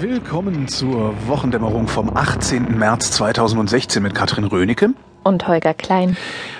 [0.00, 2.76] Willkommen zur Wochendämmerung vom 18.
[2.76, 4.90] März 2016 mit Katrin Rönecke.
[5.22, 6.16] Und Holger Klein.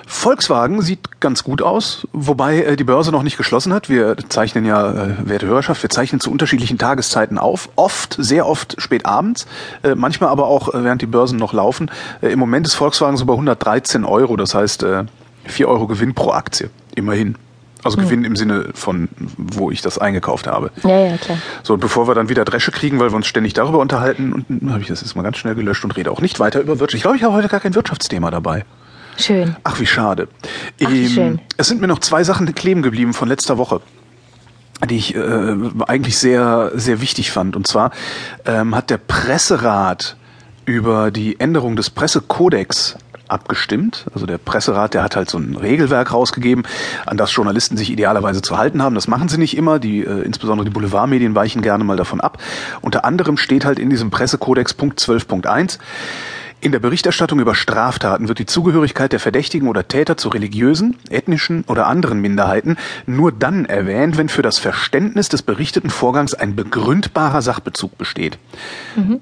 [0.06, 3.88] Volkswagen sieht ganz gut aus, wobei äh, die Börse noch nicht geschlossen hat.
[3.88, 7.70] Wir zeichnen ja, äh, werte Hörerschaft, wir zeichnen zu unterschiedlichen Tageszeiten auf.
[7.74, 9.46] Oft, sehr oft spät abends,
[9.82, 11.90] äh, manchmal aber auch äh, während die Börsen noch laufen.
[12.20, 15.04] Äh, Im Moment ist Volkswagen so bei 113 Euro, das heißt äh,
[15.44, 16.70] 4 Euro Gewinn pro Aktie.
[16.94, 17.36] Immerhin.
[17.84, 20.70] Also Gewinn im Sinne von, wo ich das eingekauft habe.
[20.82, 21.38] Ja, ja, klar.
[21.62, 24.70] So, und bevor wir dann wieder Dresche kriegen, weil wir uns ständig darüber unterhalten, und
[24.70, 26.96] habe ich das jetzt mal ganz schnell gelöscht und rede auch nicht weiter über Wirtschaft.
[26.96, 28.64] Ich glaube, ich habe heute gar kein Wirtschaftsthema dabei.
[29.16, 29.56] Schön.
[29.64, 30.28] Ach, wie schade.
[30.82, 31.40] Ach, wie schön.
[31.56, 33.80] Es sind mir noch zwei Sachen kleben geblieben von letzter Woche
[34.86, 35.56] die ich äh,
[35.88, 37.90] eigentlich sehr sehr wichtig fand und zwar
[38.46, 40.16] ähm, hat der Presserat
[40.66, 42.96] über die Änderung des Pressekodex
[43.28, 44.06] abgestimmt.
[44.14, 46.66] Also der Presserat, der hat halt so ein Regelwerk rausgegeben,
[47.06, 48.94] an das Journalisten sich idealerweise zu halten haben.
[48.94, 49.78] Das machen sie nicht immer.
[49.78, 52.38] Die, äh, insbesondere die Boulevardmedien weichen gerne mal davon ab.
[52.80, 55.78] Unter anderem steht halt in diesem Pressekodex Punkt 12.1,
[56.60, 61.62] in der Berichterstattung über Straftaten wird die Zugehörigkeit der Verdächtigen oder Täter zu religiösen, ethnischen
[61.68, 67.42] oder anderen Minderheiten nur dann erwähnt, wenn für das Verständnis des berichteten Vorgangs ein begründbarer
[67.42, 68.38] Sachbezug besteht.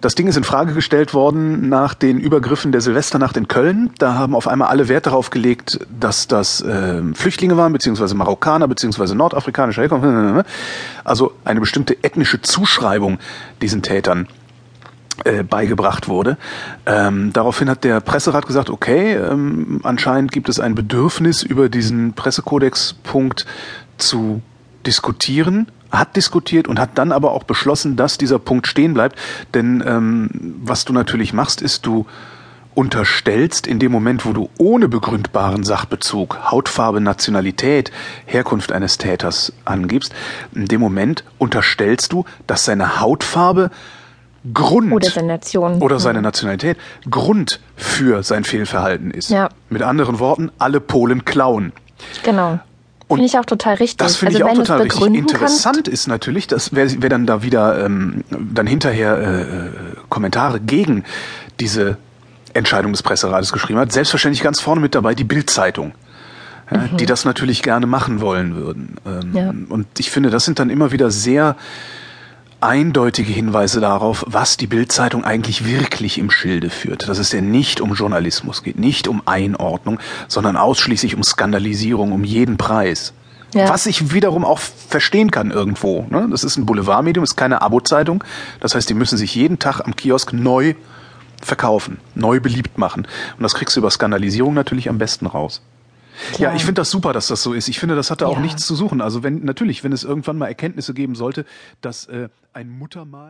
[0.00, 3.90] Das Ding ist in Frage gestellt worden nach den Übergriffen der Silvesternacht in Köln.
[3.98, 8.66] Da haben auf einmal alle Wert darauf gelegt, dass das äh, Flüchtlinge waren, beziehungsweise Marokkaner,
[8.66, 10.06] beziehungsweise nordafrikanische Herkunft.
[11.04, 13.18] Also eine bestimmte ethnische Zuschreibung
[13.60, 14.26] diesen Tätern
[15.24, 16.36] äh, beigebracht wurde.
[16.84, 22.12] Ähm, daraufhin hat der Presserat gesagt, okay, ähm, anscheinend gibt es ein Bedürfnis, über diesen
[22.12, 23.46] Pressekodex-Punkt
[23.98, 24.42] zu
[24.84, 29.18] diskutieren, hat diskutiert und hat dann aber auch beschlossen, dass dieser Punkt stehen bleibt.
[29.54, 30.30] Denn ähm,
[30.62, 32.06] was du natürlich machst, ist, du
[32.74, 37.90] unterstellst in dem Moment, wo du ohne begründbaren Sachbezug Hautfarbe, Nationalität,
[38.26, 40.14] Herkunft eines Täters angibst,
[40.54, 43.70] in dem Moment unterstellst du, dass seine Hautfarbe
[44.54, 45.82] Grund Oder seine Nation.
[45.82, 46.76] oder seine Nationalität
[47.10, 49.30] Grund für sein Fehlverhalten ist.
[49.30, 49.48] Ja.
[49.70, 51.72] Mit anderen Worten, alle Polen klauen.
[52.22, 52.60] Genau.
[53.08, 53.98] Finde ich auch total richtig.
[53.98, 55.14] Das finde also ich auch total richtig.
[55.14, 59.46] Interessant ist natürlich, dass wer, wer dann da wieder ähm, dann hinterher äh, äh,
[60.08, 61.04] Kommentare gegen
[61.60, 61.98] diese
[62.52, 65.92] Entscheidung des Presserates geschrieben hat, selbstverständlich ganz vorne mit dabei die Bildzeitung.
[66.68, 68.96] Ja, Die das natürlich gerne machen wollen würden.
[69.06, 69.54] Ähm, Ja.
[69.68, 71.54] Und ich finde, das sind dann immer wieder sehr
[72.60, 77.08] eindeutige Hinweise darauf, was die Bildzeitung eigentlich wirklich im Schilde führt.
[77.08, 82.24] Dass es ja nicht um Journalismus geht, nicht um Einordnung, sondern ausschließlich um Skandalisierung um
[82.24, 83.12] jeden Preis.
[83.54, 83.68] Ja.
[83.68, 86.06] Was ich wiederum auch verstehen kann irgendwo.
[86.10, 86.28] Ne?
[86.30, 88.24] Das ist ein Boulevardmedium, ist keine Abo-Zeitung.
[88.60, 90.74] Das heißt, die müssen sich jeden Tag am Kiosk neu
[91.42, 93.06] verkaufen, neu beliebt machen.
[93.36, 95.62] Und das kriegst du über Skandalisierung natürlich am besten raus.
[96.38, 97.68] Ja, ich finde das super, dass das so ist.
[97.68, 98.40] Ich finde, das hatte auch Ja.
[98.42, 99.00] nichts zu suchen.
[99.00, 101.44] Also wenn natürlich, wenn es irgendwann mal Erkenntnisse geben sollte,
[101.80, 103.24] dass äh, ein Muttermal